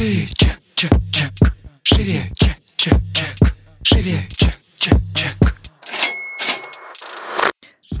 [0.00, 1.30] Шире, чек, чек, чек.
[1.82, 3.54] Шире, чек, чек, чек.
[3.82, 5.36] Шире, чек, чек, чек.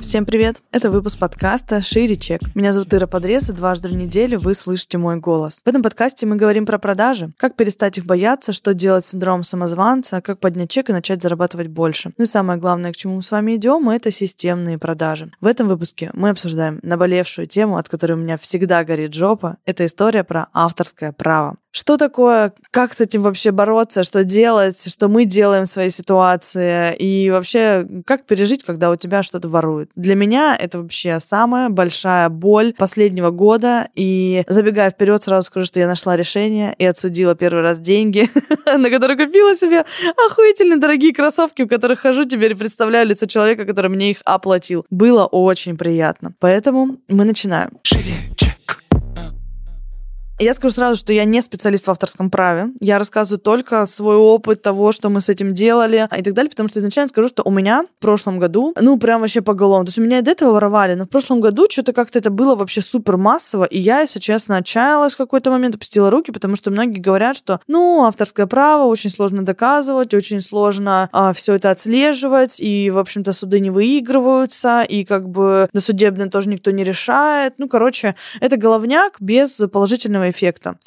[0.00, 0.62] Всем привет!
[0.72, 2.40] Это выпуск подкаста «Шире чек».
[2.56, 5.60] Меня зовут Ира Подрез, и дважды в неделю вы слышите мой голос.
[5.64, 9.44] В этом подкасте мы говорим про продажи, как перестать их бояться, что делать с синдромом
[9.44, 12.12] самозванца, как поднять чек и начать зарабатывать больше.
[12.16, 15.30] Ну и самое главное, к чему мы с вами идем, это системные продажи.
[15.40, 19.58] В этом выпуске мы обсуждаем наболевшую тему, от которой у меня всегда горит жопа.
[19.64, 21.56] Это история про авторское право.
[21.72, 26.94] Что такое, как с этим вообще бороться, что делать, что мы делаем в своей ситуации,
[26.96, 29.90] и вообще, как пережить, когда у тебя что-то воруют.
[29.94, 35.78] Для меня это вообще самая большая боль последнего года, и забегая вперед, сразу скажу, что
[35.78, 38.28] я нашла решение и отсудила первый раз деньги,
[38.66, 39.84] на которые купила себе
[40.28, 44.84] охуительно дорогие кроссовки, в которых хожу, теперь представляю лицо человека, который мне их оплатил.
[44.90, 46.34] Было очень приятно.
[46.40, 47.70] Поэтому мы начинаем.
[47.82, 48.14] Шире.
[50.42, 52.70] Я скажу сразу, что я не специалист в авторском праве.
[52.80, 56.70] Я рассказываю только свой опыт того, что мы с этим делали и так далее, потому
[56.70, 59.84] что изначально скажу, что у меня в прошлом году, ну, прям вообще по головам.
[59.84, 62.30] То есть у меня и до этого воровали, но в прошлом году что-то как-то это
[62.30, 66.56] было вообще супер массово, и я, если честно, отчаялась в какой-то момент, опустила руки, потому
[66.56, 71.70] что многие говорят, что, ну, авторское право очень сложно доказывать, очень сложно а, все это
[71.70, 77.56] отслеживать, и, в общем-то, суды не выигрываются, и как бы досудебное тоже никто не решает.
[77.58, 80.78] Ну, короче, это головняк без положительного эффекта.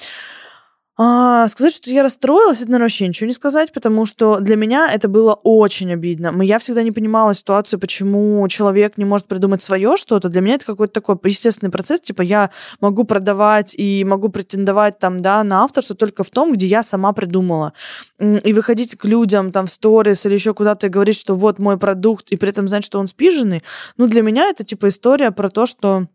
[0.96, 4.92] А, сказать, что я расстроилась, это, наверное, вообще ничего не сказать, потому что для меня
[4.94, 6.40] это было очень обидно.
[6.44, 10.30] Я всегда не понимала ситуацию, почему человек не может придумать свое что-то.
[10.30, 15.20] Для меня это какой-то такой естественный процесс, типа я могу продавать и могу претендовать там,
[15.20, 17.74] да, на авторство только в том, где я сама придумала.
[18.20, 21.80] И выходить к людям там в сторис или еще куда-то и говорить, что вот мой
[21.80, 23.64] продукт, и при этом знать, что он спиженный.
[23.98, 26.06] Ну, для меня это типа история про то, что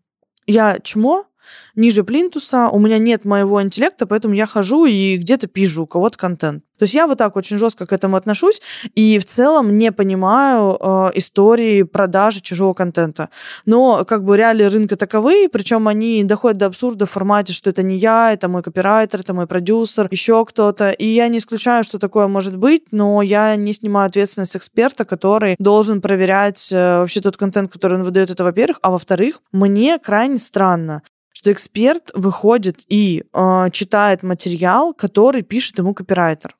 [0.46, 1.26] я чмо,
[1.74, 6.18] ниже плинтуса, у меня нет моего интеллекта, поэтому я хожу и где-то пижу у кого-то
[6.18, 6.64] контент.
[6.78, 8.62] То есть я вот так очень жестко к этому отношусь
[8.94, 13.30] и в целом не понимаю э, истории продажи чужого контента.
[13.66, 17.82] Но как бы реалии рынка таковы, причем они доходят до абсурда в формате, что это
[17.82, 20.90] не я, это мой копирайтер, это мой продюсер, еще кто-то.
[20.90, 25.56] И я не исключаю, что такое может быть, но я не снимаю ответственность эксперта, который
[25.58, 28.78] должен проверять э, вообще тот контент, который он выдает, это во-первых.
[28.82, 31.02] А во-вторых, мне крайне странно,
[31.38, 36.56] что эксперт выходит и э, читает материал, который пишет ему копирайтер.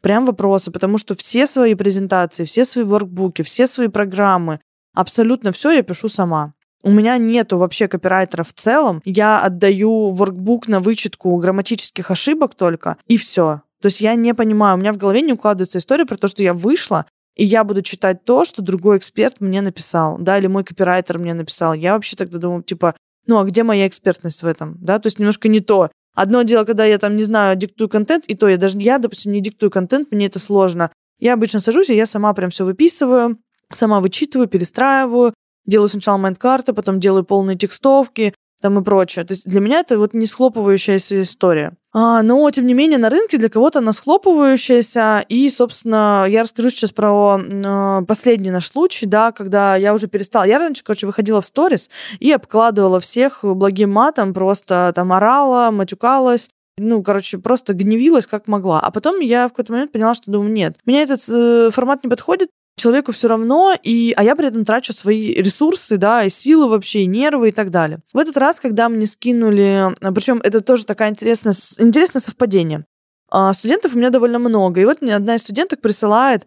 [0.00, 4.58] Прям вопросы, потому что все свои презентации, все свои воркбуки, все свои программы,
[4.94, 6.54] абсолютно все я пишу сама.
[6.82, 9.00] У меня нету вообще копирайтера в целом.
[9.04, 13.62] Я отдаю воркбук на вычетку грамматических ошибок только, и все.
[13.80, 16.42] То есть я не понимаю, у меня в голове не укладывается история про то, что
[16.42, 17.06] я вышла,
[17.36, 21.32] и я буду читать то, что другой эксперт мне написал, да, или мой копирайтер мне
[21.32, 21.74] написал.
[21.74, 25.18] Я вообще тогда думаю, типа, ну, а где моя экспертность в этом, да, то есть
[25.18, 25.90] немножко не то.
[26.14, 29.32] Одно дело, когда я там, не знаю, диктую контент, и то я даже, я, допустим,
[29.32, 30.90] не диктую контент, мне это сложно.
[31.18, 33.38] Я обычно сажусь, и я сама прям все выписываю,
[33.70, 35.34] сама вычитываю, перестраиваю,
[35.66, 39.24] делаю сначала майнд-карты, потом делаю полные текстовки, там и прочее.
[39.24, 41.72] То есть для меня это вот не схлопывающаяся история.
[41.92, 45.24] А, но, тем не менее, на рынке для кого-то она схлопывающаяся.
[45.28, 50.44] И, собственно, я расскажу сейчас про э, последний наш случай, да, когда я уже перестала.
[50.44, 56.50] Я раньше, короче, выходила в сторис и обкладывала всех благим матом, просто там орала, матюкалась,
[56.78, 58.80] ну, короче, просто гневилась как могла.
[58.80, 62.10] А потом я в какой-то момент поняла, что думаю, нет, мне этот э, формат не
[62.10, 66.68] подходит, человеку все равно, и, а я при этом трачу свои ресурсы, да, и силы
[66.68, 68.00] вообще, и нервы и так далее.
[68.12, 72.84] В этот раз, когда мне скинули, а, причем это тоже такая интересная, интересное совпадение,
[73.30, 76.46] а, студентов у меня довольно много, и вот мне одна из студенток присылает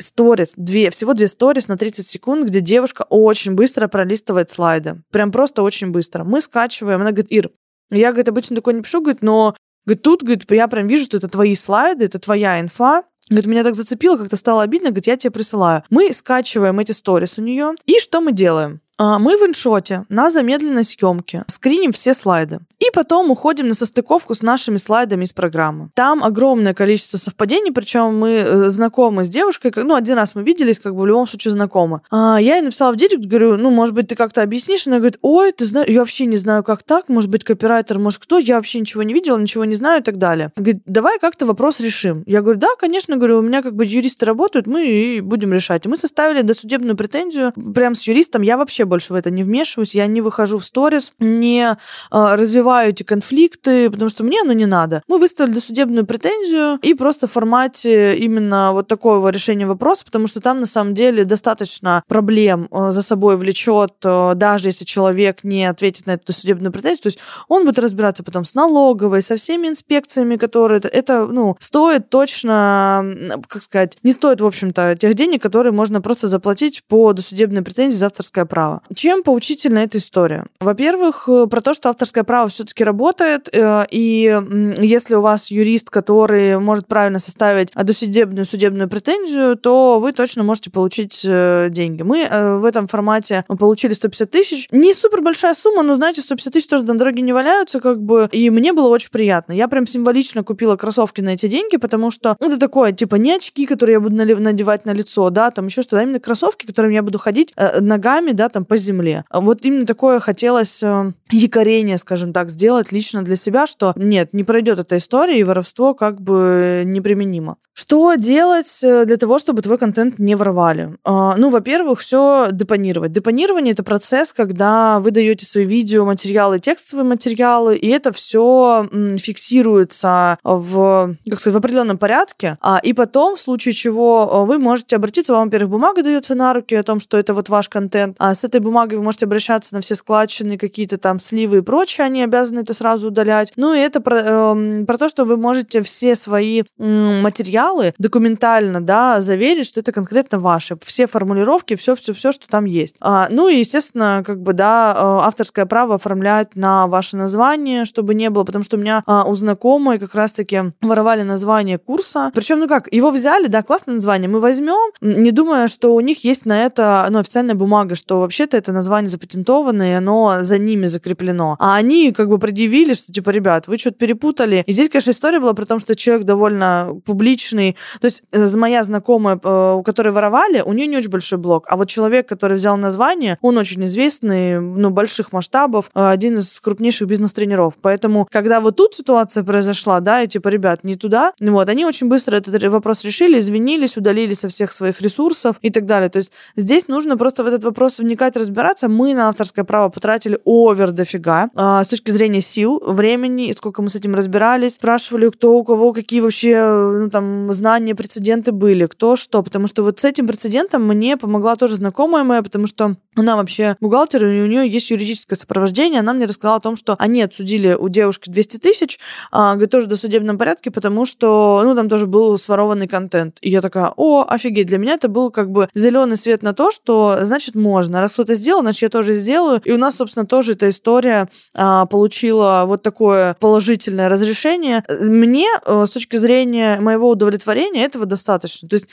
[0.00, 5.02] сторис, две, всего две сторис на 30 секунд, где девушка очень быстро пролистывает слайды.
[5.10, 6.24] Прям просто очень быстро.
[6.24, 7.50] Мы скачиваем, она говорит, Ир,
[7.90, 11.16] я, говорит, обычно такое не пишу, говорит, но говорит, тут, говорит, я прям вижу, что
[11.16, 15.16] это твои слайды, это твоя инфа, Говорит, меня так зацепило, как-то стало обидно, говорит, я
[15.16, 15.84] тебе присылаю.
[15.90, 17.74] Мы скачиваем эти сторис у нее.
[17.84, 18.80] И что мы делаем?
[18.98, 22.58] А, мы в иншоте на замедленной съемке скриним все слайды.
[22.80, 25.90] И потом уходим на состыковку с нашими слайдами из программы.
[25.94, 30.80] Там огромное количество совпадений, причем мы э, знакомы с девушкой, ну, один раз мы виделись,
[30.80, 32.00] как бы в любом случае знакомы.
[32.10, 34.86] А, я ей написала в директ, говорю, ну, может быть, ты как-то объяснишь?
[34.86, 38.20] Она говорит, ой, ты знаешь, я вообще не знаю, как так, может быть, копирайтер, может,
[38.20, 40.52] кто, я вообще ничего не видела, ничего не знаю и так далее.
[40.56, 42.24] Говорит, давай как-то вопрос решим.
[42.26, 45.86] Я говорю, да, конечно, говорю, у меня как бы юристы работают, мы и будем решать.
[45.86, 48.42] И мы составили досудебную претензию прям с юристом.
[48.42, 51.76] Я вообще больше в это не вмешиваюсь, я не выхожу в сторис, не
[52.10, 55.02] а, развиваю эти конфликты, потому что мне оно не надо.
[55.06, 60.40] Мы выставили досудебную претензию и просто в формате именно вот такого решения вопроса, потому что
[60.40, 65.64] там на самом деле достаточно проблем а, за собой влечет, а, даже если человек не
[65.64, 67.18] ответит на эту судебную претензию, то есть
[67.48, 73.40] он будет разбираться потом с налоговой, со всеми инспекциями, которые это, это ну, стоит точно,
[73.48, 77.96] как сказать, не стоит, в общем-то, тех денег, которые можно просто заплатить по досудебной претензии
[77.96, 78.77] за авторское право.
[78.94, 80.46] Чем поучительна эта история?
[80.60, 84.36] Во-первых, э, про то, что авторское право все-таки работает, э, и
[84.80, 90.70] если у вас юрист, который может правильно составить досудебную судебную претензию, то вы точно можете
[90.70, 92.02] получить э, деньги.
[92.02, 94.68] Мы в этом формате получили 150 тысяч.
[94.70, 98.28] Не супер большая сумма, но, знаете, 150 тысяч тоже на дороге не валяются, как бы,
[98.32, 99.52] и мне было очень приятно.
[99.52, 103.66] Я прям символично купила кроссовки на эти деньги, потому что это такое, типа, не очки,
[103.66, 107.02] которые я буду надевать на лицо, да, там еще что-то, а именно кроссовки, которыми я
[107.02, 109.24] буду ходить ногами, да, там по земле.
[109.32, 114.44] Вот именно такое хотелось э, якорение, скажем так, сделать лично для себя, что нет, не
[114.44, 117.56] пройдет эта история, и воровство как бы неприменимо.
[117.78, 120.96] Что делать э, для того, чтобы твой контент не воровали?
[121.04, 123.12] Э, ну, во-первых, все депонировать.
[123.12, 130.38] Депонирование это процесс, когда вы даете свои видео, материалы, текстовые материалы, и это все фиксируется
[130.42, 134.96] в, как сказать, в определенном порядке, а, и потом, в случае чего, э, вы можете
[134.96, 138.34] обратиться, вам, во-первых, бумага дается на руки о том, что это вот ваш контент, а
[138.34, 142.22] с этой бумагой вы можете обращаться на все складчины, какие-то там сливы и прочее, они
[142.22, 143.52] обязаны это сразу удалять.
[143.56, 148.80] Ну, и это про, э, про то, что вы можете все свои э, материалы документально,
[148.80, 150.76] да, заверить, что это конкретно ваше.
[150.84, 152.96] Все формулировки, все-все-все, что там есть.
[153.00, 158.14] А, ну, и, естественно, как бы, да, э, авторское право оформлять на ваше название, чтобы
[158.14, 162.30] не было, потому что у меня а, у знакомой как раз-таки воровали название курса.
[162.34, 166.24] Причем, ну как, его взяли, да, классное название, мы возьмем, не думая, что у них
[166.24, 170.86] есть на это ну, официальная бумага, что вообще-то это название запатентовано, и оно за ними
[170.86, 171.56] закреплено.
[171.58, 174.62] А они как бы предъявили, что типа, ребят, вы что-то перепутали.
[174.66, 177.76] И здесь, конечно, история была про то, что человек довольно публичный.
[178.00, 181.66] То есть э, моя знакомая, э, у которой воровали, у нее не очень большой блог.
[181.68, 186.60] А вот человек, который взял название, он очень известный, ну, больших масштабов, э, один из
[186.60, 187.74] крупнейших бизнес-тренеров.
[187.80, 192.08] Поэтому, когда вот тут ситуация произошла, да, и типа, ребят, не туда, вот, они очень
[192.08, 196.08] быстро этот вопрос решили, извинились, удалили со всех своих ресурсов и так далее.
[196.08, 198.88] То есть здесь нужно просто в этот вопрос вникать, разбираться.
[198.88, 203.82] Мы на авторское право потратили овер дофига а, с точки зрения сил, времени, и сколько
[203.82, 208.86] мы с этим разбирались, спрашивали, кто у кого какие вообще ну, там, знания, прецеденты были,
[208.86, 209.42] кто что.
[209.42, 213.76] Потому что вот с этим прецедентом мне помогла тоже знакомая моя, потому что она вообще
[213.80, 216.00] бухгалтер, и у нее есть юридическое сопровождение.
[216.00, 218.98] Она мне рассказала о том, что они отсудили у девушки 200 тысяч,
[219.32, 223.38] а, говорит, тоже в досудебном порядке, потому что, ну, там тоже был сворованный контент.
[223.40, 226.70] И я такая, о, офигеть, для меня это был как бы зеленый свет на то,
[226.70, 228.00] что, значит, можно.
[228.00, 229.60] Раз кто-то сделал, значит, я тоже сделаю.
[229.64, 234.82] И у нас, собственно, тоже эта история а, получила вот такое положительное разрешение.
[234.88, 238.68] Мне, а, с точки зрения моего удовлетворения, этого достаточно.
[238.68, 238.86] То есть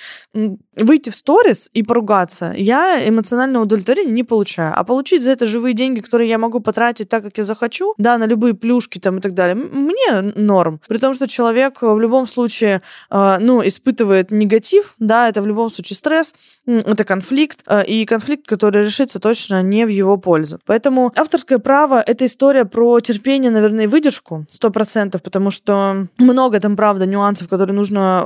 [0.75, 4.73] выйти в сторис и поругаться, я эмоционального удовлетворения не получаю.
[4.75, 8.19] А получить за это живые деньги, которые я могу потратить так, как я захочу, да,
[8.19, 10.79] на любые плюшки там и так далее, мне норм.
[10.87, 15.71] При том, что человек в любом случае, э, ну, испытывает негатив, да, это в любом
[15.71, 16.35] случае стресс,
[16.67, 20.59] это конфликт, э, и конфликт, который решится точно не в его пользу.
[20.65, 26.59] Поэтому авторское право— это история про терпение, наверное, и выдержку, сто процентов, потому что много
[26.59, 28.23] там, правда, нюансов, которые нужно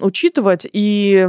[0.00, 1.28] э, учитывать и,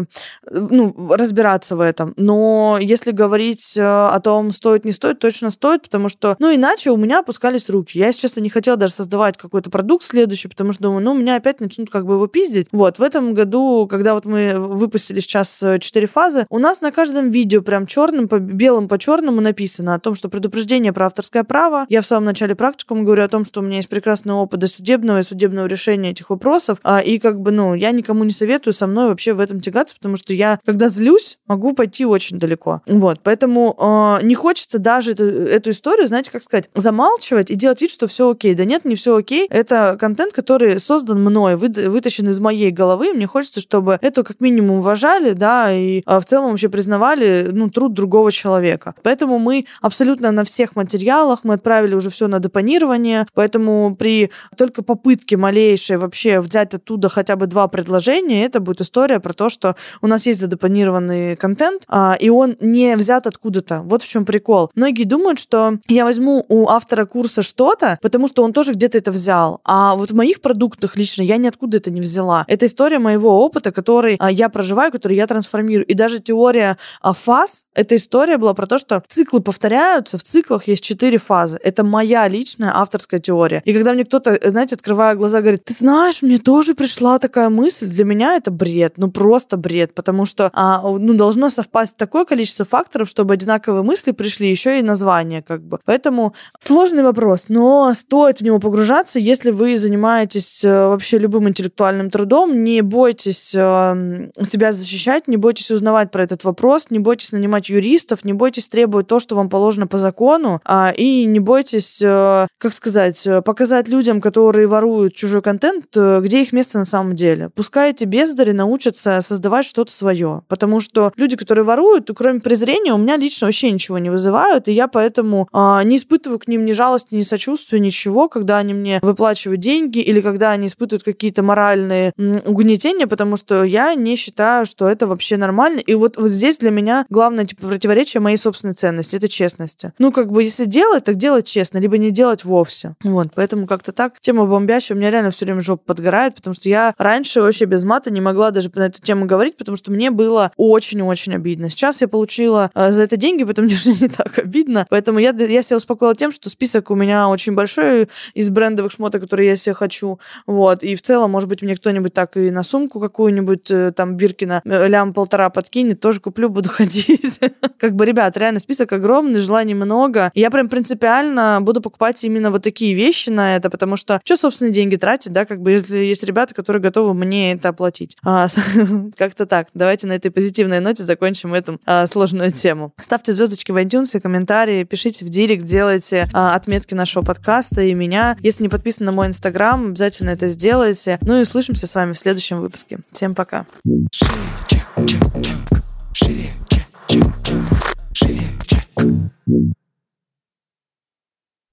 [0.50, 2.14] ну, разбираться в этом.
[2.18, 6.98] Но если говорить о том, стоит, не стоит, точно стоит, потому что, ну, иначе у
[6.98, 7.98] меня опускались руки.
[7.98, 11.36] Я, если честно, не хотела даже создавать какой-то продукт следующий, потому что думаю, ну, меня
[11.36, 12.68] опять начнут как бы его пиздить.
[12.72, 16.92] Вот, в этом году, когда вот мы выпустили сейчас э, четыре фазы, у нас на
[16.92, 18.40] каждом видео прям черным по
[18.86, 21.86] белым по черному написано о том, что предупреждение про авторское право.
[21.90, 25.20] Я в самом начале практикума говорю о том, что у меня есть прекрасный опыт досудебного
[25.20, 28.88] и судебного решения этих вопросов, а, и как бы, ну, я никому не советую со
[28.88, 32.82] мной вообще в этом тягаться, потому что я, когда злюсь, могу пойти очень далеко.
[32.88, 37.82] Вот, поэтому э, не хочется даже эту, эту историю, знаете, как сказать, замалчивать и делать
[37.82, 38.54] вид, что все окей.
[38.56, 39.48] Да нет, не все окей.
[39.50, 43.14] Это контент, который создан мной, вы, вытащен из моей головы.
[43.14, 47.70] Мне хочется, чтобы это как минимум уважали, да, и а, в целом вообще признавали, ну,
[47.70, 48.75] труд другого человека.
[49.04, 54.84] Поэтому мы абсолютно на всех материалах, мы отправили уже все на депонирование, поэтому при только
[54.84, 59.76] попытке малейшей вообще взять оттуда хотя бы два предложения, это будет история про то, что
[60.02, 63.82] у нас есть задепонированный контент, а, и он не взят откуда-то.
[63.84, 64.72] Вот в чем прикол.
[64.76, 69.12] Многие думают, что я возьму у автора курса что-то, потому что он тоже где-то это
[69.12, 69.62] взял.
[69.64, 72.46] А вот в моих продуктах лично я ниоткуда это не взяла.
[72.48, 75.86] Это история моего опыта, который а, я проживаю, который я трансформирую.
[75.86, 80.24] И даже теория а, фаз, эта история была про про то, что циклы повторяются, в
[80.24, 81.60] циклах есть четыре фазы.
[81.64, 83.62] Это моя личная авторская теория.
[83.64, 87.86] И когда мне кто-то, знаете, открывая глаза, говорит, ты знаешь, мне тоже пришла такая мысль,
[87.86, 92.66] для меня это бред, ну просто бред, потому что а, ну, должно совпасть такое количество
[92.66, 95.80] факторов, чтобы одинаковые мысли пришли, еще и название как бы.
[95.86, 102.10] Поэтому сложный вопрос, но стоит в него погружаться, если вы занимаетесь э, вообще любым интеллектуальным
[102.10, 107.70] трудом, не бойтесь э, себя защищать, не бойтесь узнавать про этот вопрос, не бойтесь нанимать
[107.70, 112.48] юристов, не бойтесь требовать то, что вам положено по закону, а, и не бойтесь, э,
[112.58, 117.50] как сказать, показать людям, которые воруют чужой контент, где их место на самом деле.
[117.50, 122.98] Пускай эти бездари научатся создавать что-то свое, потому что люди, которые воруют, кроме презрения, у
[122.98, 126.72] меня лично вообще ничего не вызывают, и я поэтому а, не испытываю к ним ни
[126.72, 132.14] жалости, ни сочувствия, ничего, когда они мне выплачивают деньги или когда они испытывают какие-то моральные
[132.46, 135.80] угнетения, потому что я не считаю, что это вообще нормально.
[135.80, 139.94] И вот, вот здесь для меня главное типа, противоречие моей собственной ценности, это честности.
[139.98, 142.96] Ну, как бы, если делать, так делать честно, либо не делать вовсе.
[143.04, 144.20] Вот, поэтому как-то так.
[144.20, 147.84] Тема бомбящая у меня реально все время жопа подгорает, потому что я раньше вообще без
[147.84, 151.70] мата не могла даже на эту тему говорить, потому что мне было очень-очень обидно.
[151.70, 154.86] Сейчас я получила э, за это деньги, поэтому мне уже не так обидно.
[154.90, 159.24] Поэтому я, я себя успокоила тем, что список у меня очень большой из брендовых шмоток,
[159.24, 160.20] которые я себе хочу.
[160.46, 160.84] Вот.
[160.84, 164.62] И в целом, может быть, мне кто-нибудь так и на сумку какую-нибудь, э, там, Биркина,
[164.64, 167.40] э, лям полтора подкинет, тоже куплю, буду ходить.
[167.78, 170.32] Как бы, ребят, реально список огромный, желаний много.
[170.34, 174.38] И я прям принципиально буду покупать именно вот такие вещи на это, потому что что,
[174.38, 178.18] собственно, деньги тратить, да, как бы, если есть ребята, которые готовы мне это оплатить.
[178.24, 178.48] А,
[179.18, 179.68] как-то так.
[179.74, 182.94] Давайте на этой позитивной ноте закончим эту а, сложную тему.
[183.00, 188.38] Ставьте звездочки в iTunes, комментарии, пишите в директ, делайте а, отметки нашего подкаста и меня.
[188.40, 191.20] Если не подписаны на мой инстаграм, обязательно это сделайте.
[191.22, 193.00] Ну и услышимся с вами в следующем выпуске.
[193.12, 193.66] Всем пока.
[194.12, 194.32] Шире,
[194.68, 195.84] чек, чек, чек.
[196.14, 197.95] Шире, чек, чек, чек.
[198.16, 198.86] żywię wściek.